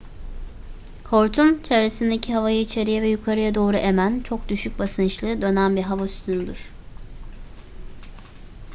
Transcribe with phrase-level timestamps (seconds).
[1.03, 6.69] hortum çevresindeki havayı içeriye ve yukarıya doğru emen çok düşük basınçlı dönen bir hava sütunudur